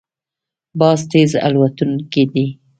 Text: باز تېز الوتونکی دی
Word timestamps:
باز 0.79 0.99
تېز 1.11 1.31
الوتونکی 1.47 2.23
دی 2.31 2.45